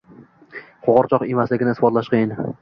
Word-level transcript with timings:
qo‘g‘irchoq 0.87 1.27
emasligini 1.35 1.77
isbotlash 1.77 2.11
qiyin. 2.17 2.35